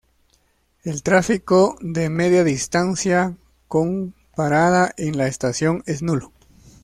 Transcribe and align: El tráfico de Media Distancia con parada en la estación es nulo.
El 0.83 1.03
tráfico 1.03 1.77
de 1.79 2.09
Media 2.09 2.43
Distancia 2.43 3.37
con 3.67 4.15
parada 4.35 4.91
en 4.97 5.15
la 5.15 5.27
estación 5.27 5.83
es 5.85 6.01
nulo. 6.01 6.31